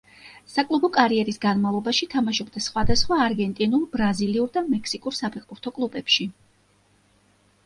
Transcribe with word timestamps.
საკლუბო 0.51 0.87
კარიერის 0.95 1.37
განმავლობაში 1.43 2.07
თამაშობდა 2.13 2.63
სხვადასხვა 2.69 3.19
არგენტინულ, 3.27 3.85
ბრაზილიურ 3.93 4.51
და 4.57 4.65
მექსიკურ 4.71 5.19
საფეხბურთო 5.19 5.75
კლუბებში. 5.79 6.29